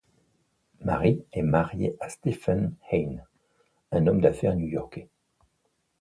Mary 0.83 1.23
est 1.31 1.43
mariée 1.43 1.95
à 1.99 2.09
Stephen 2.09 2.73
Haines, 2.89 3.23
un 3.91 4.07
homme 4.07 4.19
d'affaires 4.21 4.55
new-yorkais. 4.55 5.09